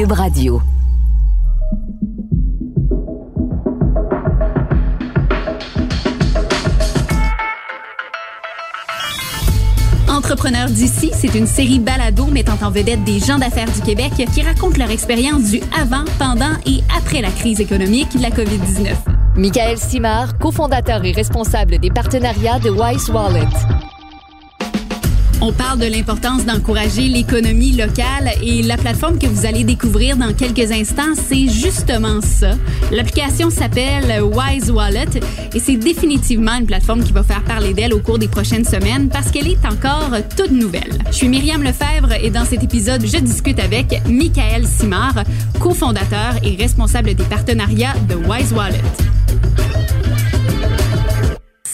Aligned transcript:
Cube 0.00 0.12
Radio. 0.12 0.62
Entrepreneurs 10.08 10.70
d'ici, 10.70 11.10
c'est 11.12 11.34
une 11.34 11.46
série 11.46 11.80
balado 11.80 12.24
mettant 12.26 12.56
en 12.62 12.70
vedette 12.70 13.04
des 13.04 13.18
gens 13.18 13.38
d'affaires 13.38 13.70
du 13.70 13.82
Québec 13.82 14.12
qui 14.32 14.40
racontent 14.40 14.78
leur 14.78 14.90
expérience 14.90 15.50
du 15.50 15.60
avant, 15.78 16.04
pendant 16.18 16.56
et 16.64 16.82
après 16.96 17.20
la 17.20 17.30
crise 17.30 17.60
économique 17.60 18.16
de 18.16 18.22
la 18.22 18.30
COVID-19. 18.30 18.94
Michael 19.36 19.76
Simard, 19.76 20.38
cofondateur 20.38 21.04
et 21.04 21.12
responsable 21.12 21.78
des 21.78 21.90
partenariats 21.90 22.58
de 22.58 22.70
Wise 22.70 23.10
Wallet. 23.10 23.48
On 25.42 25.52
parle 25.52 25.78
de 25.78 25.86
l'importance 25.86 26.44
d'encourager 26.44 27.08
l'économie 27.08 27.72
locale 27.72 28.30
et 28.42 28.62
la 28.62 28.76
plateforme 28.76 29.18
que 29.18 29.26
vous 29.26 29.46
allez 29.46 29.64
découvrir 29.64 30.18
dans 30.18 30.34
quelques 30.34 30.70
instants, 30.70 31.14
c'est 31.14 31.48
justement 31.48 32.20
ça. 32.20 32.56
L'application 32.92 33.48
s'appelle 33.48 34.22
Wise 34.22 34.70
Wallet 34.70 35.08
et 35.54 35.58
c'est 35.58 35.76
définitivement 35.76 36.56
une 36.56 36.66
plateforme 36.66 37.02
qui 37.02 37.12
va 37.12 37.22
faire 37.22 37.42
parler 37.42 37.72
d'elle 37.72 37.94
au 37.94 38.00
cours 38.00 38.18
des 38.18 38.28
prochaines 38.28 38.66
semaines 38.66 39.08
parce 39.08 39.30
qu'elle 39.30 39.48
est 39.48 39.64
encore 39.64 40.10
toute 40.36 40.50
nouvelle. 40.52 40.98
Je 41.06 41.16
suis 41.16 41.28
Myriam 41.28 41.62
Lefebvre 41.62 42.12
et 42.22 42.28
dans 42.28 42.44
cet 42.44 42.62
épisode, 42.62 43.06
je 43.06 43.16
discute 43.16 43.60
avec 43.60 44.02
Michael 44.06 44.66
Simard, 44.66 45.24
cofondateur 45.58 46.34
et 46.42 46.54
responsable 46.56 47.14
des 47.14 47.24
partenariats 47.24 47.94
de 48.10 48.14
Wise 48.14 48.52
Wallet 48.52 49.09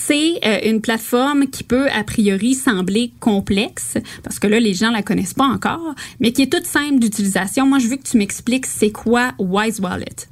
c'est 0.07 0.39
euh, 0.47 0.71
une 0.71 0.81
plateforme 0.81 1.47
qui 1.47 1.65
peut 1.65 1.89
a 1.89 2.05
priori 2.05 2.55
sembler 2.55 3.11
complexe 3.21 3.99
parce 4.23 4.39
que 4.39 4.47
là 4.47 4.61
les 4.61 4.73
gens 4.73 4.93
la 4.93 5.03
connaissent 5.03 5.35
pas 5.35 5.51
encore, 5.53 5.95
mais 6.21 6.31
qui 6.31 6.43
est 6.43 6.53
toute 6.53 6.65
simple 6.65 7.01
d'utilisation. 7.01 7.67
Moi, 7.67 7.79
je 7.79 7.89
veux 7.89 7.97
que 7.97 8.09
tu 8.09 8.17
m'expliques 8.17 8.67
c'est 8.67 8.93
quoi 8.93 9.33
Wise 9.41 9.81
Wallet? 9.81 10.31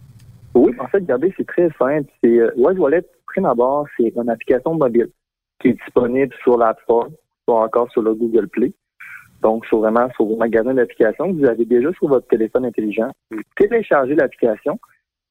Oui, 0.55 0.72
en 0.78 0.86
fait, 0.86 0.98
regardez, 0.98 1.34
c'est 1.36 1.47
très 1.47 1.69
simple. 1.77 2.08
C'est 2.22 2.39
euh, 2.39 2.53
Wise 2.56 2.78
Wallet, 2.78 3.05
prime 3.27 3.47
abord, 3.47 3.86
c'est 3.97 4.12
une 4.14 4.31
application 4.31 4.75
mobile 4.75 5.11
qui 5.61 5.69
est 5.69 5.72
disponible 5.72 6.33
sur 6.44 6.56
l'App 6.56 6.78
Store 6.83 7.09
ou 7.48 7.53
encore 7.53 7.91
sur 7.91 8.03
le 8.03 8.14
Google 8.14 8.48
Play. 8.48 8.72
Donc, 9.42 9.66
sur 9.66 9.81
vraiment 9.81 10.09
sur 10.14 10.25
vos 10.25 10.36
magasins 10.36 10.75
d'applications 10.75 11.33
vous 11.33 11.44
avez 11.47 11.64
déjà 11.64 11.92
sur 11.94 12.06
votre 12.06 12.28
téléphone 12.28 12.64
intelligent. 12.64 13.11
Vous 13.33 13.41
téléchargez 13.56 14.14
l'application. 14.14 14.78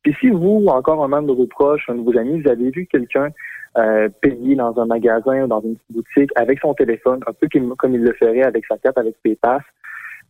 Puis 0.04 0.14
si 0.20 0.30
vous, 0.30 0.60
ou 0.66 0.68
encore 0.68 1.02
un 1.02 1.08
membre 1.08 1.30
de 1.30 1.34
vos 1.34 1.48
proches, 1.48 1.86
un 1.88 1.96
de 1.96 2.02
vos 2.02 2.18
amis, 2.18 2.42
vous 2.42 2.50
avez 2.50 2.72
vu 2.72 2.86
quelqu'un 2.88 3.30
euh, 3.78 4.10
payer 4.22 4.56
dans 4.56 4.80
un 4.80 4.86
magasin 4.86 5.44
ou 5.44 5.48
dans 5.48 5.62
une 5.62 5.76
boutique 5.90 6.32
avec 6.36 6.60
son 6.60 6.74
téléphone, 6.74 7.22
un 7.28 7.34
peu 7.34 7.48
comme, 7.78 7.96
il 7.96 8.02
le 8.02 8.14
ferait 8.14 8.44
avec 8.44 8.66
sa 8.66 8.78
carte, 8.78 8.98
avec 8.98 9.16
PayPass. 9.24 9.64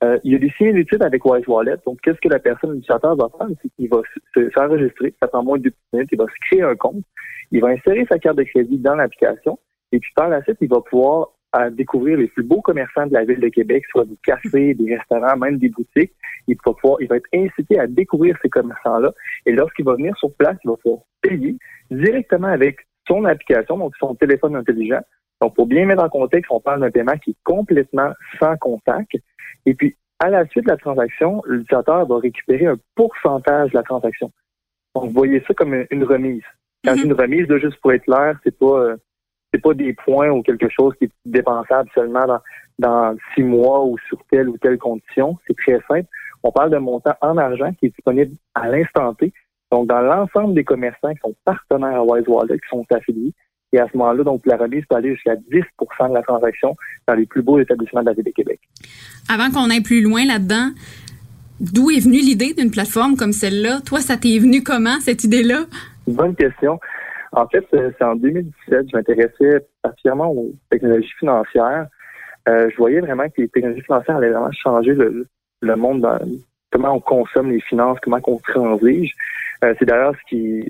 Euh, 0.04 0.18
il 0.24 0.34
y 0.34 0.36
a 0.36 0.40
des 0.40 0.50
similitudes 0.58 1.04
avec 1.04 1.24
Wise 1.26 1.48
Wallet. 1.48 1.76
Donc, 1.86 2.00
qu'est-ce 2.02 2.20
que 2.20 2.30
la 2.30 2.40
personne, 2.40 2.74
l'utilisateur 2.74 3.16
va 3.16 3.30
faire? 3.38 3.48
C'est 3.62 3.70
qu'il 3.76 3.90
va 3.90 4.02
s'enregistrer, 4.56 5.14
ça 5.22 5.28
prend 5.28 5.44
moins 5.44 5.58
de 5.58 5.70
10 5.70 5.76
minutes, 5.94 6.10
il 6.12 6.18
va 6.18 6.26
se 6.26 6.48
créer 6.48 6.64
un 6.64 6.76
compte, 6.76 7.04
il 7.52 7.62
va 7.62 7.70
insérer 7.70 8.06
sa 8.10 8.20
carte 8.20 8.38
de 8.38 8.44
crédit 8.44 8.78
dans 8.78 8.96
l'application, 8.96 9.60
et 9.92 10.00
puis 10.00 10.12
par 10.16 10.30
la 10.30 10.42
suite, 10.44 10.58
il 10.62 10.70
va 10.70 10.82
pouvoir 10.82 11.30
euh, 11.56 11.70
découvrir 11.70 12.18
les 12.18 12.28
plus 12.28 12.44
beaux 12.44 12.62
commerçants 12.62 13.06
de 13.06 13.14
la 13.14 13.26
ville 13.26 13.40
de 13.40 13.50
Québec, 13.50 13.84
soit 13.92 14.06
des 14.06 14.18
cafés, 14.24 14.74
des 14.74 14.96
restaurants, 14.96 15.38
même 15.38 15.58
des 15.58 15.70
boutiques. 15.70 16.14
Il 16.48 16.58
va 16.66 16.74
pouvoir, 16.74 17.00
il 17.00 17.08
va 17.08 17.18
être 17.18 17.30
incité 17.32 17.80
à 17.80 17.86
découvrir 17.86 18.36
ces 18.42 18.50
commerçants-là. 18.50 19.14
Et 19.46 19.52
lorsqu'il 19.52 19.86
va 19.86 19.94
venir 19.94 20.18
sur 20.18 20.34
place, 20.34 20.58
il 20.64 20.70
va 20.70 20.78
pouvoir 20.78 21.02
payer 21.22 21.56
directement 21.92 22.48
avec 22.48 22.88
son 23.08 23.26
application, 23.26 23.78
donc 23.78 23.94
son 24.00 24.16
téléphone 24.16 24.56
intelligent. 24.56 25.02
Donc, 25.42 25.56
pour 25.56 25.68
bien 25.68 25.86
mettre 25.86 26.04
en 26.04 26.10
contexte, 26.10 26.52
on 26.52 26.60
parle 26.60 26.82
d'un 26.82 26.92
paiement 26.92 27.18
qui 27.18 27.32
est 27.32 27.38
complètement 27.44 28.12
sans 28.40 28.56
contact. 28.58 29.12
Et 29.66 29.74
puis, 29.74 29.96
à 30.20 30.30
la 30.30 30.46
suite 30.48 30.66
de 30.66 30.72
la 30.72 30.78
transaction, 30.78 31.42
l'utilisateur 31.46 32.06
va 32.06 32.18
récupérer 32.18 32.66
un 32.66 32.78
pourcentage 32.96 33.72
de 33.72 33.78
la 33.78 33.84
transaction. 33.84 34.32
Donc, 34.96 35.06
vous 35.06 35.12
voyez 35.12 35.44
ça 35.48 35.54
comme 35.54 35.86
une 35.90 36.04
remise. 36.04 36.44
Quand 36.86 36.94
mm-hmm. 36.94 37.06
une 37.06 37.14
remise, 37.14 37.48
là, 37.48 37.58
juste 37.60 37.78
pour 37.82 37.92
être 37.92 38.04
clair, 38.04 38.40
c'est 38.44 38.58
pas 38.58 38.80
euh, 38.80 38.96
c'est 39.54 39.62
pas 39.62 39.74
des 39.74 39.94
points 39.94 40.30
ou 40.30 40.42
quelque 40.42 40.70
chose 40.70 40.94
qui 40.98 41.06
est 41.06 41.12
dépensable 41.26 41.90
seulement 41.94 42.26
dans, 42.26 42.40
dans 42.80 43.16
six 43.36 43.44
mois 43.44 43.84
ou 43.84 43.98
sur 44.08 44.18
telle 44.32 44.50
ou 44.50 44.58
telle 44.58 44.78
condition. 44.78 45.38
C'est 45.46 45.56
très 45.56 45.80
simple. 45.88 46.08
On 46.42 46.52
parle 46.52 46.72
d'un 46.72 46.80
montant 46.80 47.14
en 47.22 47.38
argent 47.38 47.72
qui 47.74 47.86
est 47.88 47.90
disponible 47.90 48.32
à 48.56 48.68
l'instant 48.68 49.14
T 49.14 49.32
donc, 49.74 49.88
dans 49.88 50.02
l'ensemble 50.02 50.54
des 50.54 50.64
commerçants 50.64 51.12
qui 51.16 51.22
sont 51.22 51.34
partenaires 51.46 51.96
à 51.96 52.04
Wise 52.04 52.28
Wallet, 52.28 52.60
qui 52.60 52.70
sont 52.70 52.86
affiliés, 52.92 53.34
et 53.72 53.80
à 53.80 53.88
ce 53.92 53.98
moment-là, 53.98 54.24
donc, 54.24 54.46
la 54.46 54.56
remise 54.56 54.84
peut 54.88 54.96
aller 54.96 55.16
jusqu'à 55.16 55.34
10% 55.36 56.10
de 56.10 56.14
la 56.14 56.22
transaction 56.22 56.76
dans 57.08 57.16
les 57.16 57.26
plus 57.26 57.42
beaux 57.42 57.58
établissements 57.58 58.02
de 58.02 58.06
la 58.06 58.14
Ville 58.14 58.24
de 58.24 58.30
Québec. 58.30 58.60
Avant 59.28 59.50
qu'on 59.50 59.72
aille 59.72 59.82
plus 59.82 60.04
loin 60.04 60.28
là-dedans, 60.28 60.70
d'où 61.60 61.90
est 61.90 62.02
venue 62.02 62.20
l'idée 62.20 62.54
d'une 62.54 62.70
plateforme 62.70 63.16
comme 63.18 63.32
celle-là? 63.32 63.82
Toi, 63.84 64.02
ça 64.02 64.16
t'est 64.16 64.38
venu 64.38 64.62
comment, 64.62 65.00
cette 65.00 65.24
idée-là? 65.24 65.62
Bonne 66.06 66.36
question. 66.36 66.80
En 67.32 67.48
fait, 67.48 67.66
euh, 67.74 67.90
c'est 67.98 68.06
en 68.06 68.16
2017, 68.16 68.90
je 68.92 68.96
m'intéressais 68.96 69.68
particulièrement 69.82 70.32
aux 70.32 70.52
technologies 70.70 71.14
financières. 71.18 71.88
Euh, 72.48 72.70
je 72.70 72.78
voyais 72.78 73.00
vraiment 73.00 73.28
que 73.28 73.42
les 73.42 73.48
technologies 73.48 73.82
financières 73.82 74.18
allaient 74.18 74.30
vraiment 74.30 74.52
changer 74.52 74.94
le, 74.94 75.26
le 75.62 75.76
monde 75.76 76.02
dans, 76.02 76.20
comment 76.74 76.94
on 76.96 77.00
consomme 77.00 77.52
les 77.52 77.62
finances, 77.62 77.98
comment 78.04 78.20
on 78.28 78.38
transige. 78.38 79.16
Euh, 79.64 79.74
c'est 79.80 79.86
d'ailleurs 79.86 80.14
ce 80.16 80.30
qui, 80.30 80.64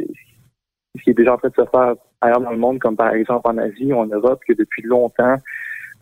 ce 0.98 1.04
qui 1.04 1.10
est 1.10 1.14
déjà 1.14 1.34
en 1.34 1.38
train 1.38 1.50
de 1.50 1.56
se 1.56 1.70
faire 1.70 1.96
ailleurs 2.22 2.42
dans 2.42 2.52
le 2.52 2.58
monde, 2.58 2.80
comme 2.80 2.96
par 2.96 3.14
exemple 3.14 3.48
en 3.48 3.58
Asie 3.58 3.92
ou 3.92 3.98
en 3.98 4.06
Europe, 4.06 4.42
que 4.48 4.54
depuis 4.54 4.84
longtemps, 4.84 5.36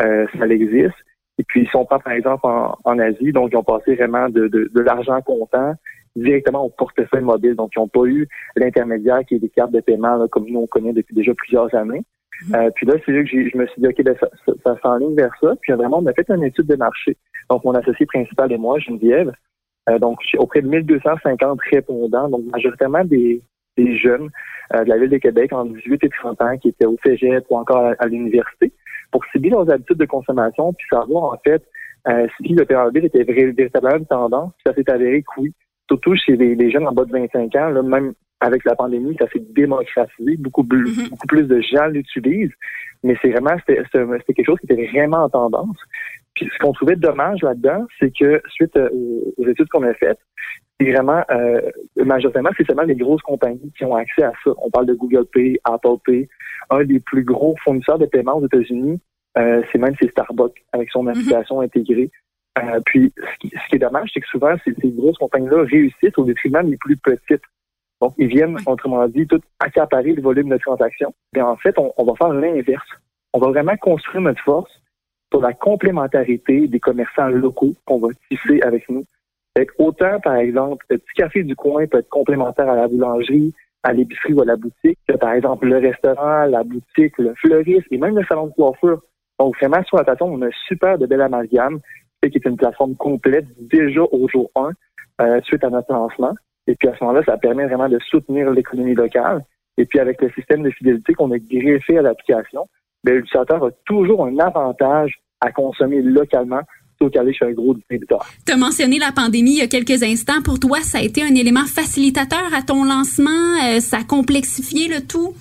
euh, 0.02 0.28
ça 0.38 0.48
existe. 0.48 0.96
Et 1.38 1.44
puis, 1.44 1.62
ils 1.62 1.70
sont 1.70 1.86
pas, 1.86 2.00
par 2.00 2.14
exemple, 2.14 2.46
en, 2.46 3.00
Asie, 3.00 3.32
donc 3.32 3.50
ils 3.52 3.58
ont 3.58 3.64
passé 3.64 3.96
vraiment 3.96 4.30
de, 4.30 4.48
de, 4.48 4.70
de 4.74 4.82
l'argent 4.82 5.20
comptant 5.22 5.74
directement 6.16 6.66
au 6.66 6.70
portefeuille 6.70 7.24
mobile. 7.24 7.56
Donc, 7.56 7.72
ils 7.76 7.80
n'ont 7.80 7.88
pas 7.88 8.06
eu 8.06 8.28
l'intermédiaire 8.56 9.22
qui 9.28 9.36
est 9.36 9.40
des 9.40 9.50
cartes 9.50 9.72
de 9.72 9.80
paiement, 9.80 10.28
comme 10.28 10.46
nous, 10.48 10.60
on 10.60 10.68
connaît 10.68 10.94
depuis 10.94 11.16
déjà 11.16 11.34
plusieurs 11.34 11.74
années. 11.74 12.04
Mm-hmm. 12.50 12.56
Euh, 12.56 12.70
puis 12.76 12.86
là, 12.86 12.94
c'est 13.06 13.12
là 13.12 13.24
que 13.24 13.30
je 13.30 13.58
me 13.58 13.66
suis 13.68 13.82
dit, 13.82 13.88
OK, 13.88 14.04
ben, 14.04 14.16
ça, 14.20 14.28
ça, 14.64 14.76
s'enligne 14.82 15.16
vers 15.16 15.34
ça. 15.40 15.54
Puis 15.62 15.74
vraiment, 15.74 16.00
on 16.00 16.06
a 16.08 16.14
fait 16.14 16.30
une 16.30 16.44
étude 16.44 16.68
de 16.68 16.76
marché. 16.76 17.18
Donc, 17.50 17.64
mon 17.64 17.74
associé 17.74 18.06
principal 18.06 18.52
et 18.52 18.58
moi, 18.58 18.78
Geneviève, 18.80 19.32
euh, 19.90 20.00
donc, 20.00 20.20
auprès 20.38 20.62
de 20.62 20.68
1250 20.68 21.60
répondants, 21.72 22.30
donc 22.30 22.44
majoritairement 22.52 23.04
des, 23.04 23.42
des 23.78 23.98
jeunes 23.98 24.30
euh, 24.74 24.84
de 24.84 24.90
la 24.90 24.98
Ville 24.98 25.10
de 25.10 25.18
Québec 25.18 25.52
en 25.54 25.66
18 25.66 26.04
et 26.04 26.10
30 26.10 26.42
ans 26.42 26.58
qui 26.58 26.70
étaient 26.70 26.86
au 26.86 26.98
cégep 27.04 27.46
ou 27.50 27.58
encore 27.58 27.94
à, 27.98 28.08
l'université 28.08 28.72
pour 29.12 29.24
cibler 29.32 29.50
leurs 29.50 29.70
habitudes 29.70 29.98
de 29.98 30.06
consommation 30.06 30.74
puis 30.74 30.86
savoir 30.90 31.34
en 31.34 31.38
fait 31.44 31.64
euh, 32.08 32.28
si 32.38 32.54
le 32.54 32.66
PRB 32.66 32.98
était 32.98 33.24
véritablement 33.24 33.98
une 33.98 34.06
tendance. 34.06 34.52
Puis 34.54 34.64
ça 34.66 34.74
s'est 34.74 34.90
avéré 34.90 35.22
que 35.22 35.42
oui, 35.42 35.54
surtout 35.88 36.16
chez 36.16 36.36
les, 36.36 36.72
jeunes 36.72 36.88
en 36.88 36.94
bas 36.94 37.06
de 37.06 37.12
25 37.12 37.56
ans, 37.56 37.70
là, 37.70 37.82
même 37.82 38.14
avec 38.40 38.66
la 38.66 38.76
pandémie, 38.76 39.16
ça 39.20 39.28
s'est 39.32 39.44
démocratisé. 39.52 40.38
Beaucoup, 40.38 40.64
mm-hmm. 40.64 41.10
beaucoup 41.10 41.28
plus 41.28 41.44
de 41.44 41.62
gens 41.62 41.88
l'utilisent. 41.88 42.54
Mais 43.04 43.16
c'est 43.22 43.30
vraiment, 43.30 43.56
c'était 43.68 44.34
quelque 44.34 44.46
chose 44.46 44.60
qui 44.60 44.72
était 44.72 44.88
vraiment 44.88 45.26
en 45.26 45.30
tendance. 45.30 45.78
Puis 46.34 46.50
ce 46.52 46.58
qu'on 46.60 46.72
trouvait 46.72 46.96
dommage 46.96 47.42
là-dedans, 47.42 47.86
c'est 48.00 48.12
que 48.18 48.42
suite 48.50 48.76
euh, 48.78 48.90
aux 49.38 49.48
études 49.48 49.68
qu'on 49.70 49.84
a 49.84 49.94
faites, 49.94 50.20
c'est 50.82 50.92
vraiment 50.92 51.24
euh, 51.30 51.62
majoritairement, 51.98 52.50
c'est 52.58 52.66
seulement 52.66 52.84
les 52.84 52.96
grosses 52.96 53.22
compagnies 53.22 53.72
qui 53.78 53.86
ont 53.86 53.96
accès 53.96 54.24
à 54.24 54.32
ça. 54.44 54.52
On 54.58 54.70
parle 54.70 54.88
de 54.88 54.94
Google 54.94 55.26
Pay, 55.26 55.60
Apple 55.64 55.98
Pay. 56.06 56.28
Un 56.70 56.84
des 56.84 57.00
plus 57.00 57.24
gros 57.24 57.56
fournisseurs 57.64 58.00
de 58.00 58.06
paiement 58.06 58.38
aux 58.38 58.46
États-Unis, 58.46 59.00
euh, 59.38 59.62
c'est 59.72 59.78
même 59.78 59.96
c'est 60.00 60.10
Starbucks 60.10 60.64
avec 60.72 60.90
son 60.90 61.04
mhm. 61.04 61.10
application 61.10 61.62
intégrée. 61.62 62.10
Euh, 62.58 62.80
puis 62.86 63.14
ce 63.16 63.38
qui, 63.40 63.50
ce 63.50 63.70
qui, 63.70 63.76
est 63.76 63.80
dommage, 63.80 64.10
c'est 64.14 64.20
que 64.20 64.28
souvent 64.28 64.56
ces, 64.66 64.74
ces 64.82 64.90
grosses 64.90 65.18
compagnies-là 65.18 65.64
réussissent 65.64 66.18
au 66.18 66.26
détriment 66.26 66.70
des 66.70 66.78
plus 66.78 66.98
petites. 66.98 67.44
Donc, 68.02 68.14
ils 68.18 68.28
viennent, 68.28 68.58
autrement 68.66 69.08
dit, 69.08 69.28
tout 69.28 69.40
accaparer 69.60 70.14
le 70.14 70.22
volume 70.22 70.50
de 70.50 70.58
transactions. 70.58 71.14
Et 71.36 71.42
en 71.42 71.56
fait, 71.58 71.78
on, 71.78 71.94
on 71.98 72.04
va 72.04 72.16
faire 72.16 72.34
l'inverse. 72.34 72.88
On 73.34 73.40
va 73.40 73.50
vraiment 73.50 73.78
construire 73.78 74.22
notre 74.22 74.42
force 74.44 74.81
pour 75.32 75.42
la 75.42 75.54
complémentarité 75.54 76.68
des 76.68 76.80
commerçants 76.80 77.30
locaux 77.30 77.74
qu'on 77.86 78.00
va 78.00 78.10
tisser 78.30 78.62
avec 78.62 78.88
nous. 78.90 79.04
autant, 79.80 80.20
par 80.20 80.36
exemple, 80.36 80.86
le 80.90 80.98
petit 81.00 81.14
café 81.16 81.44
du 81.44 81.56
coin 81.56 81.88
peut 81.88 82.00
être 82.00 82.10
complémentaire 82.10 82.70
à 82.70 82.76
la 82.76 82.88
boulangerie, 82.88 83.54
à 83.84 83.94
l'épicerie 83.94 84.34
ou 84.34 84.42
à 84.42 84.46
la 84.46 84.58
boutique, 84.58 85.00
que 85.08 85.16
par 85.16 85.34
exemple 85.34 85.68
le 85.68 85.78
restaurant, 85.78 86.46
la 86.46 86.64
boutique, 86.64 87.18
le 87.18 87.34
fleuriste 87.36 87.88
et 87.90 87.98
même 87.98 88.16
le 88.16 88.26
salon 88.26 88.48
de 88.48 88.54
coiffure. 88.54 89.02
Donc 89.40 89.58
vraiment, 89.58 89.84
sur 89.86 89.98
la 89.98 90.04
plateforme, 90.04 90.34
on 90.34 90.42
a 90.46 90.52
super 90.68 91.00
de 91.00 91.08
belle 91.08 91.22
amalgame, 91.22 91.80
qui 92.22 92.38
est 92.38 92.46
une 92.46 92.58
plateforme 92.58 92.96
complète 92.96 93.48
déjà 93.60 94.02
au 94.12 94.28
jour 94.28 94.52
1, 94.56 94.72
euh, 95.22 95.42
suite 95.44 95.64
à 95.64 95.70
notre 95.70 95.92
lancement. 95.92 96.36
Et 96.68 96.76
puis 96.76 96.90
à 96.90 96.96
ce 96.96 97.04
moment-là, 97.04 97.24
ça 97.26 97.38
permet 97.38 97.66
vraiment 97.66 97.90
de 97.90 97.98
soutenir 98.00 98.52
l'économie 98.52 98.94
locale. 98.94 99.44
Et 99.78 99.86
puis 99.86 100.00
avec 100.00 100.22
le 100.22 100.30
système 100.32 100.62
de 100.62 100.70
fidélité 100.70 101.14
qu'on 101.14 101.32
a 101.32 101.40
greffé 101.40 101.98
à 101.98 102.02
l'application, 102.02 102.68
ben, 103.04 103.16
l'utilisateur 103.16 103.64
a 103.64 103.72
toujours 103.86 104.26
un 104.26 104.38
avantage 104.40 105.20
à 105.40 105.52
consommer 105.52 106.02
localement 106.02 106.62
plutôt 106.98 107.10
qu'aller 107.10 107.34
chez 107.34 107.46
un 107.46 107.52
gros 107.52 107.74
distributeur. 107.74 108.26
Tu 108.46 108.54
as 108.54 108.58
mentionné 108.58 109.00
la 109.00 109.12
pandémie 109.12 109.54
il 109.54 109.58
y 109.58 109.62
a 109.62 109.68
quelques 109.68 110.04
instants. 110.04 110.42
Pour 110.44 110.60
toi, 110.60 110.80
ça 110.82 111.00
a 111.00 111.02
été 111.02 111.24
un 111.24 111.34
élément 111.36 111.66
facilitateur 111.66 112.54
à 112.54 112.62
ton 112.62 112.84
lancement? 112.84 113.58
Euh, 113.66 113.80
ça 113.80 113.98
a 113.98 114.04
complexifié 114.04 114.88
le 114.88 115.06
tout? 115.06 115.34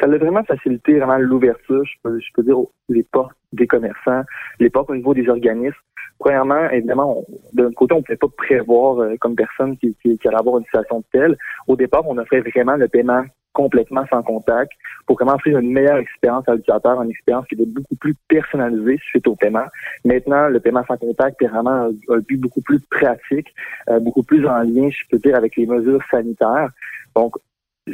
Ça 0.00 0.06
a 0.06 0.16
vraiment 0.16 0.44
facilité 0.44 0.98
vraiment 0.98 1.18
l'ouverture, 1.18 1.84
je 1.84 1.92
peux, 2.02 2.20
je 2.20 2.26
peux 2.34 2.42
dire, 2.42 2.56
les 2.88 3.02
portes 3.02 3.36
des 3.52 3.66
commerçants, 3.66 4.22
les 4.60 4.70
portes 4.70 4.90
au 4.90 4.96
niveau 4.96 5.14
des 5.14 5.28
organismes 5.28 5.76
premièrement, 6.22 6.70
évidemment, 6.70 7.24
d'un 7.52 7.72
côté, 7.72 7.94
on 7.94 7.98
ne 7.98 8.02
pouvait 8.02 8.16
pas 8.16 8.28
prévoir 8.36 9.00
euh, 9.00 9.16
comme 9.20 9.34
personne 9.34 9.76
qui, 9.78 9.96
qui, 10.02 10.18
allait 10.28 10.36
avoir 10.36 10.58
une 10.58 10.64
situation 10.64 11.02
telle. 11.12 11.36
Au 11.66 11.76
départ, 11.76 12.02
on 12.06 12.16
offrait 12.18 12.40
vraiment 12.40 12.76
le 12.76 12.88
paiement 12.88 13.24
complètement 13.52 14.04
sans 14.10 14.22
contact 14.22 14.72
pour 15.06 15.16
vraiment 15.16 15.34
offrir 15.34 15.58
une 15.58 15.72
meilleure 15.72 15.98
expérience 15.98 16.48
à 16.48 16.54
l'utilisateur, 16.54 17.02
une 17.02 17.10
expérience 17.10 17.46
qui 17.46 17.54
était 17.54 17.66
beaucoup 17.66 17.96
plus 17.96 18.14
personnalisée 18.28 18.98
suite 19.04 19.26
au 19.26 19.36
paiement. 19.36 19.66
Maintenant, 20.04 20.48
le 20.48 20.60
paiement 20.60 20.84
sans 20.86 20.96
contact 20.96 21.40
est 21.42 21.48
vraiment 21.48 21.90
un, 22.08 22.18
but 22.18 22.36
beaucoup 22.36 22.62
plus 22.62 22.80
pratique, 22.90 23.54
euh, 23.88 24.00
beaucoup 24.00 24.22
plus 24.22 24.46
en 24.46 24.62
lien, 24.62 24.88
je 24.90 25.04
peux 25.10 25.18
dire, 25.18 25.36
avec 25.36 25.56
les 25.56 25.66
mesures 25.66 26.02
sanitaires. 26.10 26.70
Donc, 27.14 27.36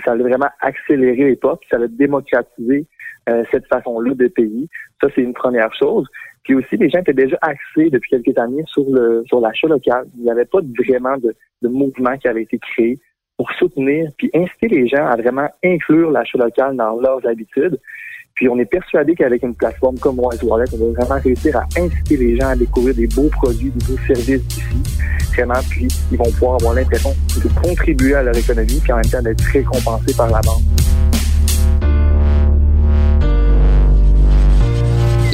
ça 0.05 0.13
a 0.13 0.17
vraiment 0.17 0.51
accéléré 0.61 1.31
l'époque, 1.31 1.65
ça 1.71 1.77
a 1.77 1.87
démocratisé 1.87 2.87
euh, 3.29 3.45
cette 3.51 3.67
façon-là 3.67 4.15
de 4.15 4.29
payer. 4.29 4.69
Ça, 5.01 5.09
c'est 5.15 5.23
une 5.23 5.35
première 5.35 5.75
chose. 5.75 6.07
Puis 6.45 6.55
aussi, 6.55 6.77
les 6.77 6.89
gens 6.89 7.01
étaient 7.01 7.13
déjà 7.13 7.39
axés 7.43 7.91
depuis 7.91 8.11
quelques 8.11 8.39
années 8.39 8.65
sur 8.67 8.85
le 8.89 9.23
sur 9.27 9.41
l'achat 9.41 9.67
local. 9.67 10.07
Il 10.17 10.25
n'y 10.25 10.31
avait 10.31 10.45
pas 10.45 10.61
vraiment 10.79 11.17
de, 11.19 11.35
de 11.63 11.69
mouvement 11.69 12.17
qui 12.17 12.29
avait 12.29 12.43
été 12.43 12.59
créé 12.59 12.99
pour 13.39 13.51
soutenir 13.53 14.11
puis 14.19 14.31
inciter 14.35 14.69
les 14.69 14.89
gens 14.89 15.07
à 15.07 15.17
vraiment 15.17 15.49
inclure 15.65 16.11
l'achat 16.11 16.37
local 16.39 16.77
dans 16.77 17.01
leurs 17.01 17.25
habitudes. 17.27 17.81
Puis 18.35 18.49
on 18.49 18.59
est 18.59 18.67
persuadé 18.67 19.15
qu'avec 19.15 19.43
une 19.43 19.55
plateforme 19.55 19.99
comme 19.99 20.19
Wise 20.19 20.43
Wallet, 20.43 20.67
on 20.73 20.93
va 20.93 21.05
vraiment 21.05 21.21
réussir 21.23 21.57
à 21.57 21.65
inciter 21.77 22.17
les 22.17 22.37
gens 22.37 22.49
à 22.49 22.57
découvrir 22.57 22.95
des 22.95 23.07
beaux 23.07 23.29
produits, 23.31 23.71
des 23.71 23.85
beaux 23.87 23.99
services 24.07 24.47
d'ici. 24.47 24.83
Vraiment, 25.35 25.61
puis 25.71 25.89
ils 26.13 26.19
vont 26.19 26.31
pouvoir 26.33 26.55
avoir 26.55 26.75
l'impression 26.75 27.11
de 27.11 27.49
contribuer 27.61 28.15
à 28.15 28.23
leur 28.23 28.37
économie, 28.37 28.81
puis 28.83 28.93
en 28.93 28.97
même 28.97 29.07
temps 29.07 29.23
d'être 29.23 29.43
récompensés 29.53 30.17
par 30.17 30.31
la 30.31 30.41
banque. 30.41 30.63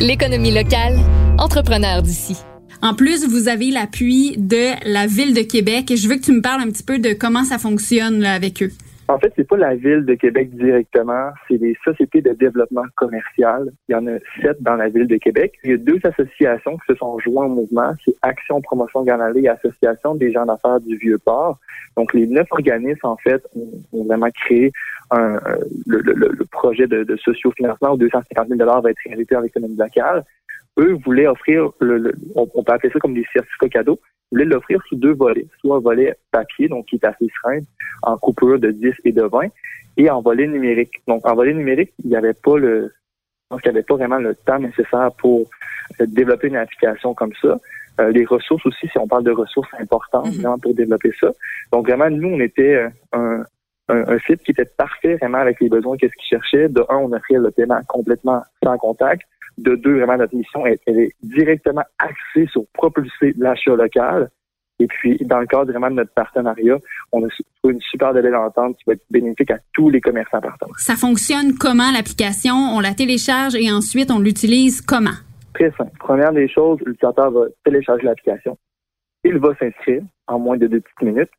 L'économie 0.01 0.53
locale, 0.53 0.97
entrepreneur 1.39 2.03
d'ici. 2.03 2.43
En 2.85 2.93
plus, 2.93 3.27
vous 3.27 3.49
avez 3.49 3.71
l'appui 3.71 4.37
de 4.37 4.77
la 4.85 5.07
Ville 5.07 5.33
de 5.33 5.41
Québec. 5.41 5.91
Je 5.97 6.07
veux 6.07 6.17
que 6.17 6.21
tu 6.21 6.33
me 6.33 6.43
parles 6.43 6.61
un 6.61 6.67
petit 6.67 6.83
peu 6.83 6.99
de 6.99 7.15
comment 7.15 7.43
ça 7.43 7.57
fonctionne 7.57 8.23
avec 8.27 8.63
eux. 8.63 8.69
En 9.09 9.19
fait, 9.19 9.33
c'est 9.37 9.49
pas 9.49 9.57
la 9.57 9.75
ville 9.75 10.05
de 10.05 10.15
Québec 10.15 10.51
directement, 10.55 11.31
c'est 11.49 11.57
des 11.57 11.77
sociétés 11.83 12.21
de 12.21 12.33
développement 12.33 12.85
commercial. 12.95 13.71
Il 13.89 13.93
y 13.93 13.95
en 13.95 14.07
a 14.07 14.19
sept 14.43 14.63
dans 14.63 14.77
la 14.77 14.89
ville 14.89 15.07
de 15.07 15.17
Québec. 15.17 15.55
Il 15.65 15.71
y 15.71 15.75
a 15.75 15.77
deux 15.79 15.99
associations 16.05 16.77
qui 16.77 16.93
se 16.93 16.95
sont 16.97 17.19
joints 17.21 17.47
au 17.47 17.51
mouvement, 17.51 17.93
c'est 18.05 18.15
Action 18.21 18.61
Promotion 18.61 19.03
Ganalée 19.03 19.43
et 19.43 19.49
Association 19.49 20.15
des 20.15 20.33
gens 20.33 20.45
d'affaires 20.45 20.81
du 20.81 20.97
Vieux-Port. 20.97 21.59
Donc, 21.97 22.13
les 22.13 22.27
neuf 22.27 22.47
organismes, 22.51 23.07
en 23.07 23.17
fait, 23.17 23.43
ont, 23.93 24.05
vraiment 24.05 24.31
créé 24.31 24.73
un, 25.11 25.39
le, 25.87 26.45
projet 26.51 26.87
de, 26.87 27.17
sociofinancement 27.17 27.93
où 27.93 27.97
250 27.97 28.49
000 28.49 28.59
va 28.59 28.91
être 28.91 28.99
réalisé 29.07 29.37
en 29.37 29.43
économie 29.43 29.77
locale. 29.77 30.25
Eux 30.79 30.99
voulaient 31.05 31.27
offrir, 31.27 31.71
le, 31.81 32.13
on, 32.35 32.47
peut 32.47 32.73
appeler 32.73 32.93
ça 32.93 32.99
comme 32.99 33.15
des 33.15 33.27
certificats 33.33 33.69
cadeaux, 33.69 34.01
voulait 34.33 34.45
l'offrir 34.45 34.83
sous 34.89 34.97
deux 34.97 35.15
volets, 35.15 35.47
soit 35.61 35.77
un 35.77 35.81
volet 35.81 36.17
papier, 36.33 36.69
donc 36.69 36.87
qui 36.87 36.97
est 36.97 37.05
assez 37.05 37.29
simple, 37.43 37.67
en 38.03 38.17
coupure 38.17 38.59
de 38.59 38.71
10 38.71 38.93
et 39.05 39.13
de 39.13 39.23
20, 39.23 39.49
et 39.97 40.11
en 40.11 40.21
volet 40.21 40.47
numérique. 40.47 41.03
Donc, 41.07 41.27
en 41.27 41.35
volet 41.35 41.55
numérique, 41.55 41.93
il 42.03 42.11
n'y 42.11 42.17
avait 42.17 42.35
pas 42.35 42.59
le, 42.59 42.93
je 43.53 43.57
qu'il 43.63 43.73
n'y 43.73 43.79
avait 43.79 43.85
pas 43.85 43.97
vraiment 43.97 44.19
le 44.19 44.35
temps 44.35 44.59
nécessaire 44.59 45.11
pour 45.19 45.49
euh, 46.01 46.07
développer 46.07 46.49
une 46.49 46.57
application 46.57 47.15
comme 47.15 47.33
ça. 47.41 47.57
Euh, 48.01 48.11
les 48.11 48.25
ressources 48.25 48.67
aussi, 48.67 48.89
si 48.89 48.99
on 48.99 49.07
parle 49.07 49.25
de 49.25 49.31
ressources 49.31 49.73
importantes 49.79 50.27
mm-hmm. 50.27 50.61
pour 50.61 50.75
développer 50.75 51.13
ça. 51.21 51.31
Donc, 51.73 51.87
vraiment, 51.87 52.11
nous, 52.11 52.29
on 52.29 52.41
était 52.41 52.75
euh, 52.75 52.89
un, 53.13 53.45
un, 53.89 54.19
site 54.21 54.43
qui 54.43 54.51
était 54.51 54.65
parfait 54.65 55.15
vraiment 55.17 55.39
avec 55.39 55.61
les 55.61 55.69
besoins 55.69 55.97
qu'est-ce 55.97 56.15
qu'ils 56.15 56.39
cherchaient. 56.39 56.69
De 56.69 56.81
un, 56.89 56.97
on 56.97 57.13
offrait 57.13 57.35
le 57.35 57.51
paiement 57.51 57.81
complètement 57.87 58.43
sans 58.63 58.77
contact. 58.79 59.23
De 59.59 59.77
deux, 59.77 59.99
vraiment, 59.99 60.17
notre 60.17 60.35
mission, 60.35 60.67
elle, 60.67 60.79
est 60.87 61.13
directement 61.23 61.85
axée 61.99 62.49
sur 62.51 62.65
propulser 62.73 63.35
l'achat 63.37 63.75
local. 63.75 64.31
Et 64.81 64.89
puis, 64.89 65.17
dans 65.21 65.39
le 65.39 65.47
cadre 65.47 65.71
vraiment 65.71 65.91
de 65.91 65.95
notre 65.95 66.13
partenariat, 66.13 66.79
on 67.13 67.25
a 67.25 67.29
trouvé 67.29 67.75
une 67.75 67.81
super 67.81 68.13
belle 68.13 68.35
entente 68.35 68.77
qui 68.79 68.85
va 68.87 68.95
être 68.95 69.05
bénéfique 69.11 69.53
à 69.53 69.59
tous 69.73 69.89
les 69.89 70.01
commerçants 70.01 70.41
partants. 70.41 70.67
Ça 70.79 70.97
fonctionne 70.97 71.55
comment 71.55 71.93
l'application? 71.93 72.55
On 72.55 72.81
la 72.81 72.93
télécharge 72.95 73.55
et 73.55 73.71
ensuite 73.71 74.11
on 74.11 74.19
l'utilise 74.19 74.81
comment? 74.81 75.15
Très 75.55 75.71
simple. 75.79 75.97
Première 76.01 76.33
des 76.33 76.49
choses, 76.49 76.81
l'utilisateur 76.81 77.31
va 77.31 77.45
télécharger 77.65 78.05
l'application. 78.05 78.59
Il 79.23 79.39
va 79.39 79.55
s'inscrire 79.57 80.03
en 80.27 80.39
moins 80.41 80.57
de 80.57 80.67
deux 80.67 80.81
petites 80.81 81.03
minutes, 81.03 81.31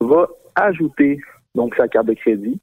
va 0.00 0.26
ajouter 0.56 1.20
donc 1.54 1.74
sa 1.76 1.86
carte 1.86 2.06
de 2.06 2.14
crédit. 2.14 2.60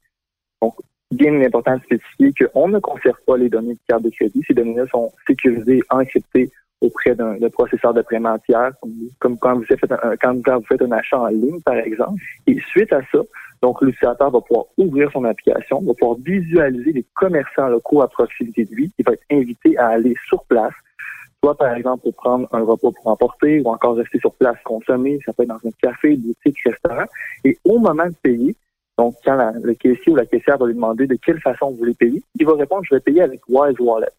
Donc, 0.60 0.74
bien 1.14 1.40
important 1.42 1.76
de 1.76 1.82
spécifier 1.82 2.32
qu'on 2.32 2.68
ne 2.68 2.78
conserve 2.78 3.18
pas 3.26 3.36
les 3.36 3.48
données 3.48 3.74
de 3.74 3.78
carte 3.88 4.02
de 4.02 4.10
crédit. 4.10 4.42
Ces 4.46 4.54
données-là 4.54 4.86
sont 4.90 5.10
sécurisées, 5.26 5.80
encryptées 5.90 6.50
auprès 6.80 7.14
d'un 7.14 7.38
processeur 7.50 7.94
de 7.94 8.02
paiement 8.02 8.38
tiers, 8.38 8.72
comme, 9.18 9.38
quand, 9.38 9.54
vous 9.54 9.64
faites 9.64 9.90
un, 9.90 10.16
quand, 10.20 10.34
vous 10.34 10.66
faites 10.68 10.82
un 10.82 10.92
achat 10.92 11.18
en 11.18 11.28
ligne, 11.28 11.60
par 11.62 11.76
exemple. 11.76 12.20
Et 12.46 12.60
suite 12.68 12.92
à 12.92 13.00
ça, 13.10 13.20
donc 13.62 13.80
l'utilisateur 13.80 14.30
va 14.30 14.40
pouvoir 14.40 14.66
ouvrir 14.76 15.10
son 15.12 15.24
application, 15.24 15.80
va 15.80 15.94
pouvoir 15.94 16.18
visualiser 16.22 16.92
les 16.92 17.06
commerçants 17.14 17.68
locaux 17.68 18.02
à 18.02 18.08
proximité 18.08 18.64
de 18.64 18.74
lui. 18.74 18.92
Il 18.98 19.04
va 19.04 19.12
être 19.14 19.24
invité 19.30 19.78
à 19.78 19.88
aller 19.88 20.14
sur 20.28 20.44
place, 20.44 20.74
soit 21.42 21.56
par 21.56 21.74
exemple 21.74 22.02
pour 22.02 22.14
prendre 22.14 22.48
un 22.52 22.62
repas 22.62 22.90
pour 22.90 23.06
emporter 23.06 23.60
ou 23.60 23.68
encore 23.68 23.96
rester 23.96 24.18
sur 24.18 24.34
place 24.34 24.56
consommer. 24.64 25.18
Ça 25.24 25.32
peut 25.32 25.44
être 25.44 25.48
dans 25.48 25.68
un 25.68 25.72
café, 25.80 26.16
boutique, 26.16 26.60
restaurant. 26.64 27.06
Et 27.44 27.56
au 27.64 27.78
moment 27.78 28.06
de 28.06 28.14
payer, 28.22 28.54
donc, 28.98 29.16
quand 29.24 29.52
le 29.62 29.74
caissier 29.74 30.12
ou 30.12 30.16
la 30.16 30.26
caissière 30.26 30.58
va 30.58 30.66
lui 30.66 30.74
demander 30.74 31.06
de 31.06 31.16
quelle 31.16 31.40
façon 31.40 31.70
vous 31.70 31.76
voulez 31.76 31.94
payer, 31.94 32.22
il 32.38 32.46
va 32.46 32.54
répondre, 32.54 32.84
je 32.88 32.94
vais 32.94 33.00
payer 33.00 33.22
avec 33.22 33.40
Wise 33.48 33.78
Wallet. 33.80 34.12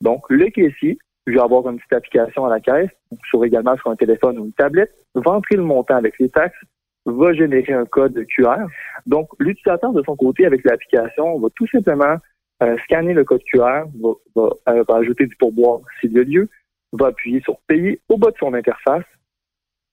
Donc, 0.00 0.22
le 0.28 0.48
caissier, 0.50 0.98
je 1.26 1.32
vais 1.32 1.40
avoir 1.40 1.68
une 1.68 1.78
petite 1.78 1.92
application 1.92 2.44
à 2.44 2.50
la 2.50 2.60
caisse, 2.60 2.90
sur 3.28 3.44
également 3.44 3.76
sur 3.76 3.90
un 3.90 3.96
téléphone 3.96 4.38
ou 4.38 4.44
une 4.44 4.52
tablette, 4.52 4.94
va 5.14 5.32
entrer 5.32 5.56
le 5.56 5.62
montant 5.62 5.96
avec 5.96 6.18
les 6.20 6.28
taxes, 6.28 6.58
va 7.04 7.32
générer 7.32 7.72
un 7.72 7.84
code 7.84 8.24
QR. 8.26 8.66
Donc, 9.06 9.28
l'utilisateur 9.40 9.92
de 9.92 10.02
son 10.04 10.14
côté 10.14 10.46
avec 10.46 10.64
l'application 10.64 11.38
va 11.40 11.48
tout 11.54 11.66
simplement 11.66 12.16
euh, 12.62 12.76
scanner 12.84 13.12
le 13.12 13.24
code 13.24 13.42
QR, 13.44 13.84
va, 14.00 14.42
euh, 14.68 14.84
va, 14.88 14.96
ajouter 14.96 15.26
du 15.26 15.34
pourboire 15.36 15.80
s'il 16.00 16.12
y 16.12 16.20
a 16.20 16.22
lieu, 16.22 16.48
va 16.92 17.08
appuyer 17.08 17.40
sur 17.40 17.58
payer 17.66 18.00
au 18.08 18.18
bas 18.18 18.30
de 18.30 18.36
son 18.38 18.54
interface, 18.54 19.04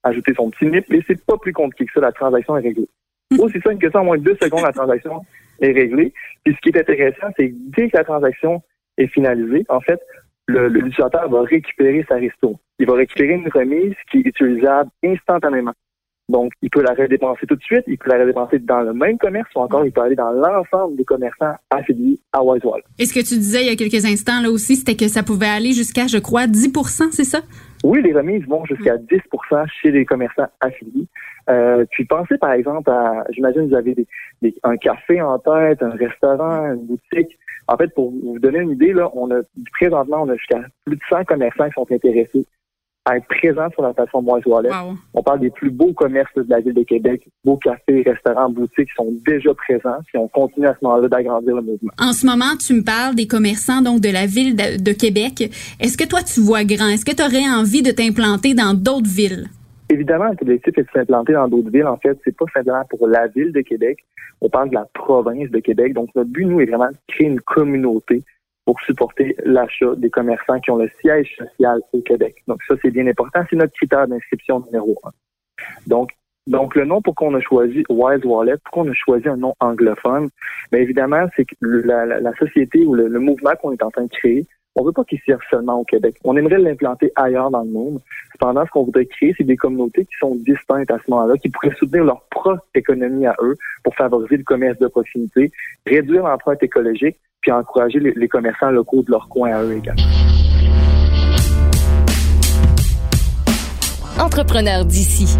ajouter 0.04 0.34
son 0.36 0.52
petit 0.52 0.66
NIP, 0.66 0.92
et 0.94 1.04
c'est 1.08 1.26
pas 1.26 1.38
plus 1.38 1.54
compliqué 1.54 1.86
que 1.86 1.94
ça, 1.94 2.02
la 2.02 2.12
transaction 2.12 2.58
est 2.58 2.62
réglée. 2.62 2.90
Aussi 3.40 3.60
simple 3.62 3.78
que 3.78 3.90
ça, 3.92 4.02
en 4.02 4.06
moins 4.06 4.18
de 4.18 4.24
deux 4.24 4.38
secondes, 4.42 4.64
la 4.64 4.72
transaction 4.72 5.22
est 5.60 5.72
réglée. 5.72 6.14
Puis 6.44 6.56
ce 6.56 6.60
qui 6.62 6.70
est 6.70 6.80
intéressant, 6.80 7.28
c'est 7.38 7.50
que 7.50 7.56
dès 7.76 7.90
que 7.90 7.98
la 7.98 8.04
transaction 8.04 8.62
est 8.98 9.08
finalisée, 9.08 9.66
en 9.70 9.82
fait, 9.82 10.00
l'utilisateur 10.48 11.30
va 11.30 11.42
récupérer 11.44 12.06
sa 12.08 12.16
resto. 12.16 12.60
Il 12.80 12.88
va 12.88 12.96
récupérer 12.96 13.34
une 13.34 13.50
remise 13.50 13.94
qui 14.12 14.20
est 14.20 14.28
utilisable 14.28 14.90
instantanément. 15.04 15.74
Donc, 16.30 16.54
il 16.62 16.70
peut 16.70 16.82
la 16.82 16.94
redépenser 16.94 17.46
tout 17.46 17.56
de 17.56 17.64
suite, 17.64 17.84
il 17.86 17.98
peut 17.98 18.10
la 18.10 18.20
redépenser 18.20 18.60
dans 18.60 18.82
le 18.82 18.94
même 18.94 19.18
commerce 19.18 19.50
ou 19.56 19.60
encore 19.60 19.86
il 19.86 19.92
peut 19.92 20.02
aller 20.02 20.16
dans 20.16 20.32
l'ensemble 20.32 20.96
des 20.96 21.04
commerçants 21.04 21.54
affiliés 21.70 22.18
à 22.32 22.42
Wisewall. 22.42 22.82
Et 22.98 23.06
ce 23.06 23.14
que 23.14 23.20
tu 23.20 23.36
disais 23.36 23.62
il 23.62 23.68
y 23.68 23.70
a 23.70 23.76
quelques 23.76 24.06
instants 24.06 24.42
là 24.42 24.50
aussi, 24.50 24.78
c'était 24.78 24.96
que 24.96 25.10
ça 25.10 25.22
pouvait 25.22 25.48
aller 25.48 25.74
jusqu'à, 25.74 26.08
je 26.08 26.18
crois, 26.18 26.48
10% 26.48 27.12
c'est 27.12 27.26
ça? 27.26 27.42
Oui, 27.84 28.02
les 28.02 28.14
remises 28.14 28.48
vont 28.48 28.64
jusqu'à 28.66 28.98
10% 28.98 29.68
chez 29.82 29.92
les 29.92 30.06
commerçants 30.06 30.48
affiliés. 30.62 31.08
Euh, 31.50 31.86
puis 31.92 32.06
pensez 32.06 32.38
par 32.38 32.54
exemple 32.54 32.90
à, 32.90 33.26
j'imagine 33.32 33.68
vous 33.68 33.76
avez 33.76 33.94
des, 34.42 34.56
un 34.64 34.78
café 34.78 35.22
en 35.22 35.38
tête, 35.40 35.84
un 35.84 35.90
restaurant, 35.92 36.74
une 36.74 36.86
boutique. 36.86 37.38
En 37.68 37.76
fait, 37.76 37.94
pour 37.94 38.12
vous 38.12 38.40
donner 38.40 38.60
une 38.60 38.72
idée, 38.72 38.94
là, 38.94 39.10
on 39.14 39.30
a 39.32 39.42
présentement 39.74 40.24
on 40.24 40.30
a 40.30 40.36
jusqu'à 40.36 40.62
plus 40.86 40.96
de 40.96 41.02
100 41.10 41.26
commerçants 41.26 41.68
qui 41.68 41.74
sont 41.74 41.92
intéressés 41.92 42.46
à 43.06 43.18
être 43.18 43.28
présents 43.28 43.70
sur 43.72 43.84
la 43.84 43.94
plateforme 43.94 44.30
Wise 44.30 44.46
Wallet. 44.46 44.70
On 45.14 45.22
parle 45.24 45.42
des 45.42 45.50
plus 45.50 45.70
beaux 45.70 45.92
commerces 45.94 46.34
de 46.36 46.46
la 46.48 46.62
ville 46.62 46.74
de 46.74 46.84
Québec, 46.84 47.28
beaux 47.44 47.58
cafés, 47.58 48.02
restaurants, 48.06 48.50
boutiques 48.50 48.88
qui 48.90 48.96
sont 48.96 49.14
déjà 49.26 49.54
présents, 49.54 50.00
puis 50.06 50.18
on 50.18 50.28
continue 50.30 50.68
à 50.68 50.74
ce 50.80 50.86
moment-là 50.86 51.10
d'agrandir 51.10 51.56
le 51.56 51.62
mouvement. 51.62 51.92
En 52.00 52.14
ce 52.14 52.26
moment, 52.26 52.56
tu 52.66 52.74
me 52.74 52.84
parles 52.84 53.16
des 53.16 53.28
commerçants 53.28 53.82
donc 53.82 54.00
de 54.00 54.10
la 54.10 54.26
ville 54.26 54.56
de 54.56 54.94
Québec. 54.94 55.52
Est-ce 55.80 55.98
que 55.98 56.08
toi 56.08 56.22
tu 56.24 56.40
vois 56.40 56.64
grand? 56.64 56.88
Est-ce 56.88 57.06
que 57.06 57.16
tu 57.16 57.24
aurais 57.24 57.50
envie 57.50 57.82
de 57.82 57.92
t'implanter 57.92 58.54
dans 58.54 58.74
d'autres 58.74 59.10
villes? 59.10 59.48
Évidemment, 59.90 60.30
l'objectif 60.40 60.78
est 60.78 60.84
de 60.84 60.88
s'implanter 60.94 61.34
dans 61.34 61.48
d'autres 61.48 61.70
villes. 61.70 61.88
En 61.88 61.98
fait, 61.98 62.18
c'est 62.24 62.36
pas 62.36 62.46
simplement 62.54 62.84
pour 62.90 63.08
la 63.08 63.28
ville 63.28 63.52
de 63.52 63.62
Québec. 63.62 64.00
On 64.42 64.50
parle 64.50 64.70
de 64.70 64.76
la 64.76 64.88
province 64.94 65.50
de 65.52 65.60
Québec. 65.60 65.94
Donc, 65.94 66.10
notre 66.16 66.30
but, 66.30 66.46
nous, 66.46 66.62
est 66.62 66.66
vraiment 66.66 66.90
de 66.90 66.98
créer 67.08 67.28
une 67.28 67.42
communauté 67.42 68.24
pour 68.66 68.80
supporter 68.82 69.36
l'achat 69.44 69.96
des 69.98 70.10
commerçants 70.10 70.60
qui 70.60 70.72
ont 70.72 70.78
le 70.78 70.90
siège 71.02 71.36
social 71.38 71.80
au 71.92 72.02
Québec. 72.02 72.36
Donc, 72.48 72.62
ça, 72.68 72.76
c'est 72.82 72.92
bien 72.92 73.08
important. 73.08 73.42
C'est 73.50 73.56
notre 73.56 73.74
critère 73.74 74.08
d'inscription 74.08 74.62
numéro 74.62 75.00
un. 75.04 75.12
Donc, 75.88 76.12
donc, 76.46 76.76
le 76.76 76.84
nom 76.84 77.02
pour 77.02 77.16
qu'on 77.16 77.34
a 77.36 77.40
choisi 77.40 77.86
Wise 77.90 78.26
Wallet, 78.26 78.56
pourquoi 78.66 78.84
on 78.84 78.92
a 78.92 78.94
choisi 78.94 79.30
un 79.30 79.38
nom 79.38 79.54
anglophone, 79.62 80.28
bien 80.74 80.82
évidemment, 80.82 81.26
c'est 81.38 81.46
que 81.46 81.56
la, 81.62 82.36
société 82.36 82.86
ou 82.86 82.96
le 82.96 83.20
mouvement 83.20 83.52
qu'on 83.62 83.72
est 83.72 83.82
en 83.82 83.90
train 83.90 84.04
de 84.04 84.10
créer, 84.10 84.46
on 84.76 84.84
veut 84.84 84.92
pas 84.92 85.04
qu'il 85.04 85.20
serve 85.26 85.42
seulement 85.50 85.80
au 85.80 85.84
Québec. 85.84 86.16
On 86.24 86.36
aimerait 86.36 86.58
l'implanter 86.58 87.12
ailleurs 87.16 87.52
dans 87.52 87.64
le 87.64 87.70
monde. 87.70 88.00
Cependant, 88.44 88.66
ce 88.66 88.72
qu'on 88.72 88.84
voudrait 88.84 89.06
créer, 89.06 89.34
c'est 89.38 89.46
des 89.46 89.56
communautés 89.56 90.04
qui 90.04 90.18
sont 90.20 90.36
distinctes 90.36 90.92
à 90.92 90.98
ce 90.98 91.10
moment-là, 91.12 91.38
qui 91.38 91.48
pourraient 91.48 91.74
soutenir 91.80 92.04
leur 92.04 92.24
propre 92.30 92.62
économie 92.76 93.26
à 93.26 93.34
eux 93.42 93.56
pour 93.86 93.96
favoriser 93.96 94.36
le 94.36 94.44
commerce 94.44 94.78
de 94.80 94.88
proximité, 94.88 95.50
réduire 95.86 96.24
l'empreinte 96.24 96.62
écologique, 96.62 97.16
puis 97.40 97.54
encourager 97.54 98.02
les, 98.02 98.28
commerçants 98.28 98.72
locaux 98.72 99.02
de 99.02 99.12
leur 99.12 99.30
coin 99.30 99.54
à 99.54 99.64
eux 99.64 99.78
également. 99.78 100.04
entrepreneurs 104.20 104.84
d'ici. 104.84 105.38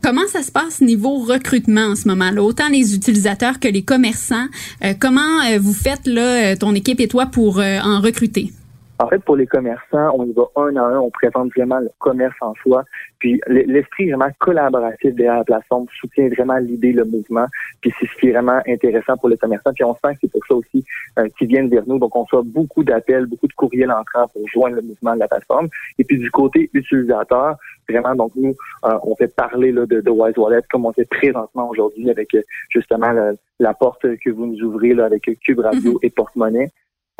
Comment 0.00 0.28
ça 0.28 0.44
se 0.44 0.52
passe 0.52 0.80
niveau 0.80 1.24
recrutement 1.24 1.86
en 1.86 1.96
ce 1.96 2.06
moment-là? 2.06 2.40
Autant 2.40 2.68
les 2.68 2.94
utilisateurs 2.94 3.58
que 3.58 3.66
les 3.66 3.82
commerçants. 3.82 4.46
Euh, 4.84 4.94
comment 4.96 5.42
euh, 5.50 5.58
vous 5.58 5.74
faites, 5.74 6.06
là, 6.06 6.54
ton 6.54 6.72
équipe 6.76 7.00
et 7.00 7.08
toi, 7.08 7.26
pour 7.26 7.58
en 7.58 8.00
recruter? 8.00 8.52
En 8.98 9.08
fait, 9.08 9.22
pour 9.24 9.36
les 9.36 9.46
commerçants, 9.46 10.10
on 10.14 10.24
y 10.24 10.32
va 10.32 10.44
un 10.56 10.76
à 10.76 10.82
un, 10.82 10.98
on 10.98 11.10
présente 11.10 11.50
vraiment 11.54 11.78
le 11.80 11.90
commerce 11.98 12.36
en 12.40 12.54
soi. 12.54 12.82
Puis 13.18 13.40
l'esprit 13.46 14.10
vraiment 14.10 14.30
collaboratif 14.38 15.14
derrière 15.14 15.36
la 15.36 15.44
plateforme 15.44 15.86
soutient 16.00 16.28
vraiment 16.28 16.56
l'idée, 16.56 16.92
le 16.92 17.04
mouvement. 17.04 17.46
Puis 17.82 17.92
c'est 17.98 18.06
ce 18.06 18.14
qui 18.18 18.28
est 18.28 18.32
vraiment 18.32 18.60
intéressant 18.66 19.16
pour 19.18 19.28
les 19.28 19.36
commerçants. 19.36 19.72
Puis 19.74 19.84
on 19.84 19.94
sent 19.94 20.14
que 20.14 20.20
c'est 20.22 20.32
pour 20.32 20.46
ça 20.46 20.54
aussi 20.54 20.84
euh, 21.18 21.28
qu'ils 21.38 21.48
viennent 21.48 21.68
vers 21.68 21.86
nous. 21.86 21.98
Donc 21.98 22.16
on 22.16 22.22
reçoit 22.22 22.42
beaucoup 22.44 22.84
d'appels, 22.84 23.26
beaucoup 23.26 23.48
de 23.48 23.52
courriels 23.52 23.90
entrants 23.90 24.28
pour 24.28 24.48
joindre 24.48 24.76
le 24.76 24.82
mouvement 24.82 25.14
de 25.14 25.20
la 25.20 25.28
plateforme. 25.28 25.68
Et 25.98 26.04
puis 26.04 26.18
du 26.18 26.30
côté 26.30 26.70
utilisateur, 26.72 27.56
vraiment, 27.88 28.14
donc 28.14 28.32
nous, 28.34 28.54
euh, 28.84 28.98
on 29.02 29.14
fait 29.16 29.34
parler 29.34 29.72
là, 29.72 29.84
de, 29.84 30.00
de, 30.00 30.10
Wise 30.10 30.38
Wallet 30.38 30.62
comme 30.70 30.86
on 30.86 30.92
fait 30.92 31.08
présentement 31.08 31.68
aujourd'hui 31.68 32.10
avec 32.10 32.34
euh, 32.34 32.42
justement 32.70 33.12
la, 33.58 33.74
porte 33.74 34.06
que 34.24 34.30
vous 34.30 34.46
nous 34.46 34.62
ouvrez 34.62 34.94
là, 34.94 35.04
avec 35.04 35.28
Cube 35.44 35.60
Radio 35.60 35.94
mm-hmm. 35.94 36.06
et 36.06 36.10
Porte-Monnaie. 36.10 36.70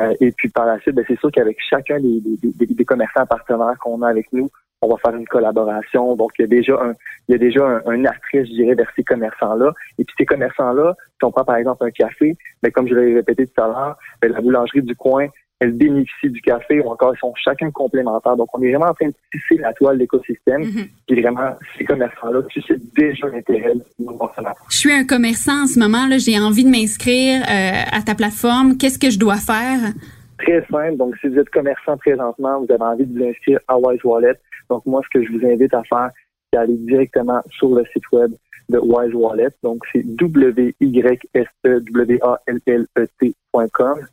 Euh, 0.01 0.13
et 0.19 0.31
puis 0.31 0.49
par 0.49 0.65
la 0.65 0.79
suite, 0.79 0.95
ben, 0.95 1.05
c'est 1.07 1.19
sûr 1.19 1.31
qu'avec 1.31 1.57
chacun 1.59 1.99
des, 1.99 2.21
des, 2.21 2.65
des, 2.65 2.85
commerçants 2.85 3.25
partenaires 3.25 3.77
qu'on 3.79 4.01
a 4.03 4.09
avec 4.09 4.31
nous, 4.31 4.49
on 4.81 4.89
va 4.89 4.97
faire 4.97 5.15
une 5.15 5.27
collaboration. 5.27 6.15
Donc, 6.15 6.33
il 6.37 6.43
y 6.43 6.45
a 6.45 6.47
déjà 6.47 6.75
un, 6.75 6.93
il 7.27 7.31
y 7.31 7.35
a 7.35 7.37
déjà 7.39 7.65
un, 7.65 7.77
un 7.87 8.03
je 8.33 8.41
dirais, 8.43 8.75
vers 8.75 8.91
ces 8.95 9.03
commerçants-là. 9.03 9.73
Et 9.97 10.03
puis 10.03 10.13
ces 10.17 10.25
commerçants-là, 10.25 10.95
si 11.17 11.23
on 11.23 11.31
prend 11.31 11.45
par 11.45 11.55
exemple 11.55 11.83
un 11.83 11.91
café, 11.91 12.37
ben, 12.61 12.71
comme 12.71 12.87
je 12.87 12.93
l'ai 12.93 13.15
répété 13.15 13.47
tout 13.47 13.61
à 13.61 13.67
l'heure, 13.67 13.97
ben, 14.21 14.31
la 14.31 14.41
boulangerie 14.41 14.83
du 14.83 14.95
coin 14.95 15.27
elles 15.59 15.71
bénéficient 15.71 16.29
du 16.29 16.41
café 16.41 16.79
ou 16.79 16.89
encore 16.89 17.13
ils 17.15 17.19
sont 17.19 17.33
chacun 17.35 17.71
complémentaires. 17.71 18.35
Donc, 18.35 18.49
on 18.55 18.61
est 18.61 18.69
vraiment 18.69 18.91
en 18.91 18.93
train 18.93 19.07
de 19.07 19.13
tisser 19.31 19.59
la 19.59 19.73
toile 19.73 19.97
d'écosystème. 19.97 20.63
Mm 20.63 20.87
Puis 21.07 21.21
vraiment, 21.21 21.55
ces 21.77 21.85
commerçants-là 21.85 22.41
c'est 22.53 22.93
déjà 22.93 23.27
l'intérêt 23.27 23.73
de 23.73 23.83
nos 23.99 24.13
consommateurs. 24.13 24.65
Je 24.69 24.77
suis 24.77 24.91
un 24.91 25.05
commerçant 25.05 25.63
en 25.63 25.67
ce 25.67 25.79
moment, 25.79 26.07
là, 26.07 26.17
j'ai 26.17 26.39
envie 26.39 26.63
de 26.63 26.69
m'inscrire 26.69 27.41
euh, 27.41 27.81
à 27.91 28.01
ta 28.01 28.13
plateforme. 28.13 28.77
Qu'est-ce 28.77 28.99
que 28.99 29.09
je 29.09 29.17
dois 29.17 29.37
faire? 29.37 29.93
Très 30.37 30.63
simple. 30.69 30.97
Donc, 30.97 31.15
si 31.17 31.27
vous 31.27 31.39
êtes 31.39 31.49
commerçant 31.49 31.97
présentement, 31.97 32.59
vous 32.59 32.71
avez 32.71 32.83
envie 32.83 33.05
de 33.05 33.17
vous 33.17 33.25
inscrire 33.25 33.59
à 33.67 33.77
Wise 33.77 34.03
Wallet. 34.03 34.35
Donc, 34.69 34.85
moi, 34.85 35.01
ce 35.03 35.17
que 35.17 35.25
je 35.25 35.31
vous 35.31 35.45
invite 35.45 35.73
à 35.73 35.83
faire, 35.83 36.11
c'est 36.53 36.59
d'aller 36.59 36.77
directement 36.77 37.41
sur 37.49 37.73
le 37.73 37.83
site 37.93 38.03
web 38.11 38.31
de 38.69 38.77
Wise 38.77 39.13
Wallet. 39.15 39.49
Donc, 39.63 39.83
c'est 39.91 40.03
w 40.03 40.75
y 40.79 41.19
s 41.33 41.47
e 41.65 41.79
w 41.79 42.19
a 42.21 42.39
l 42.47 42.59
l 42.67 42.85
e 42.97 43.07
t.com 43.19 44.07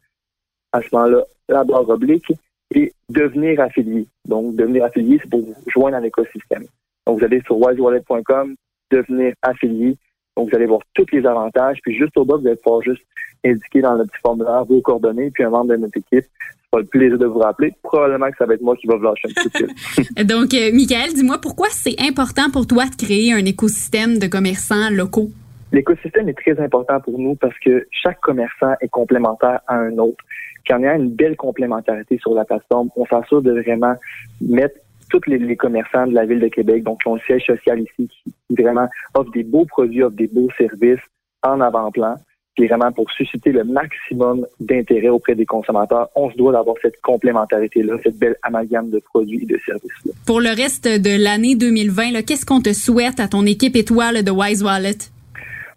à 0.75 0.83
ce 0.83 0.88
moment-là 0.93 1.23
la 1.49 1.64
barre 1.64 1.88
oblique 1.88 2.33
et 2.75 2.93
devenir 3.09 3.61
affilié. 3.61 4.07
Donc, 4.26 4.57
devenir 4.57 4.85
affilié, 4.85 5.19
c'est 5.23 5.31
pour 5.31 5.40
vous 5.40 5.54
joindre 5.69 5.97
à 5.97 6.00
l'écosystème. 6.00 6.64
Donc, 7.07 7.19
vous 7.19 7.25
allez 7.25 7.40
sur 7.43 7.57
wisewallet.com, 7.59 8.54
devenir 8.90 9.35
affilié. 9.43 9.97
Donc, 10.37 10.50
vous 10.50 10.57
allez 10.57 10.66
voir 10.66 10.81
tous 10.95 11.07
les 11.12 11.25
avantages. 11.26 11.78
Puis, 11.83 11.97
juste 11.97 12.16
au 12.16 12.25
bas, 12.25 12.37
vous 12.37 12.47
allez 12.47 12.57
pouvoir 12.57 12.83
juste 12.83 13.02
indiquer 13.45 13.83
dans 13.83 13.95
le 13.95 14.04
petit 14.04 14.19
formulaire 14.21 14.64
vos 14.64 14.81
coordonnées, 14.81 15.31
puis 15.31 15.45
un 15.45 15.50
membre 15.50 15.71
de 15.71 15.76
notre 15.76 15.97
équipe. 15.97 16.25
Pas 16.71 16.81
le 16.81 16.87
plaisir 16.87 17.19
de 17.19 17.26
vous 17.26 17.38
rappeler. 17.38 17.73
Probablement 17.83 18.31
que 18.31 18.37
ça 18.38 18.47
va 18.47 18.54
être 18.54 18.62
moi 18.62 18.75
qui 18.75 18.88
va 18.88 18.97
vous 18.97 19.04
lâcher 19.04 19.28
un 19.28 19.43
petit 19.43 19.64
peu. 19.64 20.25
Donc, 20.25 20.54
euh, 20.54 20.73
Michael, 20.73 21.12
dis-moi 21.14 21.38
pourquoi 21.40 21.69
c'est 21.71 22.00
important 22.00 22.50
pour 22.50 22.66
toi 22.66 22.87
de 22.87 22.97
créer 22.97 23.33
un 23.33 23.45
écosystème 23.45 24.19
de 24.19 24.26
commerçants 24.26 24.90
locaux? 24.90 25.31
L'écosystème 25.71 26.28
est 26.28 26.38
très 26.38 26.59
important 26.61 27.00
pour 27.00 27.19
nous 27.19 27.37
parce 27.37 27.59
que 27.59 27.87
chaque 27.90 28.21
commerçant 28.21 28.75
est 28.81 28.88
complémentaire 28.88 29.61
à 29.69 29.75
un 29.76 29.99
autre. 29.99 30.25
Puis 30.64 30.75
en 30.75 30.83
ayant 30.83 30.97
une 30.97 31.11
belle 31.11 31.37
complémentarité 31.37 32.18
sur 32.18 32.35
la 32.35 32.44
plateforme, 32.44 32.88
on 32.97 33.06
s'assure 33.06 33.42
de 33.42 33.52
vraiment 33.52 33.94
mettre 34.40 34.76
tous 35.11 35.21
les, 35.26 35.56
commerçants 35.56 36.06
de 36.06 36.14
la 36.14 36.25
ville 36.25 36.40
de 36.40 36.49
Québec, 36.49 36.83
donc 36.83 37.02
qui 37.02 37.09
ont 37.09 37.14
le 37.14 37.21
siège 37.21 37.44
social 37.44 37.80
ici, 37.80 38.09
qui 38.49 38.62
vraiment 38.62 38.88
offrent 39.14 39.30
des 39.33 39.44
beaux 39.44 39.64
produits, 39.64 40.02
offrent 40.02 40.16
des 40.16 40.28
beaux 40.28 40.49
services 40.56 41.00
en 41.42 41.61
avant-plan, 41.61 42.16
puis 42.56 42.66
vraiment 42.66 42.90
pour 42.92 43.11
susciter 43.11 43.52
le 43.52 43.64
maximum 43.64 44.47
d'intérêt 44.61 45.09
auprès 45.09 45.35
des 45.35 45.44
consommateurs, 45.44 46.09
on 46.14 46.30
se 46.30 46.37
doit 46.37 46.52
d'avoir 46.52 46.76
cette 46.80 47.00
complémentarité-là, 47.02 47.97
cette 48.02 48.18
belle 48.18 48.37
amalgame 48.42 48.90
de 48.90 49.00
produits 49.00 49.42
et 49.42 49.47
de 49.47 49.59
services-là. 49.59 50.12
Pour 50.26 50.40
le 50.40 50.50
reste 50.50 50.87
de 50.87 51.23
l'année 51.23 51.56
2020, 51.56 52.23
qu'est-ce 52.23 52.47
qu'on 52.47 52.61
te 52.61 52.73
souhaite 52.73 53.21
à 53.21 53.28
ton 53.28 53.44
équipe 53.44 53.76
étoile 53.76 54.23
de 54.23 54.30
Wise 54.30 54.62
Wallet? 54.62 54.99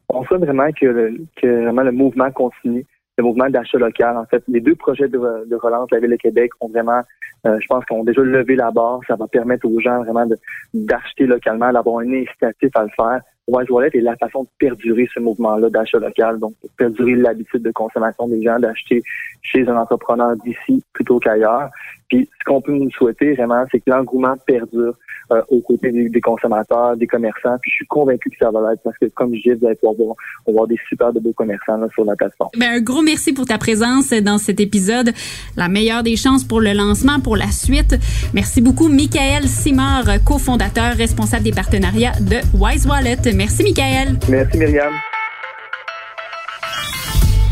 On 0.10 0.24
souhaite 0.24 0.42
vraiment 0.42 0.72
que, 0.72 1.18
que 1.42 1.64
vraiment 1.64 1.84
le 1.84 1.92
mouvement 1.92 2.32
continue 2.32 2.86
le 3.18 3.24
mouvement 3.24 3.50
d'achat 3.50 3.78
local. 3.78 4.18
En 4.18 4.26
fait, 4.26 4.44
les 4.48 4.62
deux 4.62 4.76
projets 4.76 5.08
de, 5.08 5.18
relance 5.18 5.90
de 5.90 5.96
la 5.96 6.02
Ville 6.02 6.12
de 6.12 6.16
Québec 6.16 6.52
ont 6.60 6.70
vraiment, 6.70 7.02
euh, 7.46 7.58
je 7.60 7.68
pense 7.68 7.84
qu'on 7.86 8.04
déjà 8.04 8.22
levé 8.22 8.56
la 8.56 8.72
barre. 8.72 9.00
Ça 9.08 9.16
va 9.16 9.28
permettre 9.28 9.68
aux 9.68 9.80
gens 9.80 10.04
vraiment 10.04 10.26
d'acheter 10.74 11.26
localement, 11.26 11.72
d'avoir 11.72 12.00
un 12.00 12.14
incitatif 12.14 12.70
à 12.76 12.84
le 12.84 12.90
faire. 12.96 13.22
Wise 13.48 13.70
Wallet 13.70 13.90
est 13.94 14.02
la 14.02 14.16
façon 14.18 14.44
de 14.44 14.50
perdurer 14.58 15.08
ce 15.14 15.20
mouvement-là 15.20 15.70
d'achat 15.70 16.00
local, 16.00 16.40
donc 16.40 16.54
perdurer 16.78 17.16
l'habitude 17.16 17.64
de 17.64 17.72
consommation 17.72 18.28
des 18.28 18.44
gens 18.44 18.60
d'acheter 18.60 19.02
chez 19.42 19.68
un 19.68 19.78
entrepreneur 19.78 20.36
d'ici 20.44 20.84
plutôt 20.94 21.20
qu'ailleurs. 21.20 21.70
Puis 22.10 22.30
ce 22.40 22.44
qu'on 22.46 22.62
peut 22.62 22.74
nous 22.74 22.90
souhaiter 22.92 23.34
vraiment, 23.34 23.64
c'est 23.72 23.80
que 23.80 23.90
l'engouement 23.90 24.36
perdure 24.46 24.96
euh, 25.32 25.42
aux 25.50 25.60
côtés 25.60 25.92
des, 25.92 26.22
consommateurs, 26.22 26.96
des 26.96 27.08
commerçants. 27.08 27.58
Puis 27.62 27.70
je 27.72 27.76
suis 27.78 27.88
convaincu 27.88 28.30
que 28.30 28.38
ça 28.40 28.50
va 28.50 28.70
l'être 28.70 28.82
parce 28.84 28.98
que 28.98 29.08
comme 29.08 29.34
je 29.36 29.42
disais, 29.42 29.56
vous 29.56 29.66
allez 29.66 29.76
pouvoir 29.76 30.16
voir, 30.48 30.68
des 30.68 30.78
super 30.88 31.12
de 31.12 31.20
beaux 31.20 31.34
commerçants 31.34 31.78
sur 31.94 32.06
la 32.06 32.16
plateforme. 32.16 32.50
Ben, 32.58 32.78
un 32.78 32.82
gros 32.82 33.02
merci 33.02 33.34
pour 33.34 33.46
ta 33.46 33.58
présence 33.58 34.12
dans 34.12 34.38
cet 34.38 34.62
épisode. 34.62 35.12
La 35.58 35.68
meilleure 35.68 36.04
des 36.04 36.16
chances 36.16 36.46
pour 36.46 36.62
le 36.62 36.72
lancement, 36.72 37.20
pour 37.20 37.36
la 37.36 37.52
suite. 37.52 37.96
Merci 38.34 38.62
beaucoup, 38.62 38.88
Michael 38.88 39.44
Simard, 39.44 40.24
cofondateur, 40.26 40.94
responsable 40.96 41.44
des 41.44 41.52
partenariats 41.52 42.14
de 42.22 42.38
Wise 42.58 42.88
Wallet. 42.88 43.18
Merci, 43.38 43.62
Michael. 43.62 44.18
Merci, 44.30 44.58
Myriam. 44.58 44.92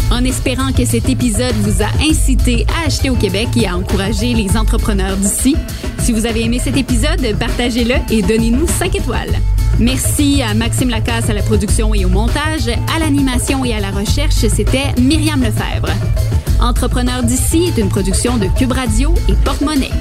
En 0.09 0.23
espérant 0.23 0.71
que 0.71 0.83
cet 0.83 1.09
épisode 1.09 1.53
vous 1.57 1.83
a 1.83 2.09
incité 2.09 2.65
à 2.75 2.87
acheter 2.87 3.11
au 3.11 3.15
Québec 3.15 3.49
et 3.55 3.67
à 3.67 3.77
encourager 3.77 4.33
les 4.33 4.57
entrepreneurs 4.57 5.15
d'ici, 5.15 5.55
si 5.99 6.11
vous 6.11 6.25
avez 6.25 6.43
aimé 6.43 6.57
cet 6.57 6.75
épisode, 6.75 7.21
partagez-le 7.39 7.95
et 8.09 8.23
donnez-nous 8.23 8.65
5 8.67 8.95
étoiles. 8.95 9.33
Merci 9.77 10.41
à 10.41 10.55
Maxime 10.55 10.89
Lacasse 10.89 11.29
à 11.29 11.33
la 11.33 11.43
production 11.43 11.93
et 11.93 12.03
au 12.03 12.09
montage, 12.09 12.67
à 12.67 12.99
l'animation 12.99 13.63
et 13.63 13.75
à 13.75 13.79
la 13.79 13.91
recherche, 13.91 14.33
c'était 14.33 14.91
Myriam 14.99 15.43
Lefebvre. 15.43 15.93
Entrepreneurs 16.59 17.21
d'ici 17.21 17.65
est 17.65 17.79
une 17.79 17.89
production 17.89 18.37
de 18.37 18.47
Cube 18.57 18.71
Radio 18.71 19.13
et 19.29 19.33
Porte-Monnaie. 19.43 19.91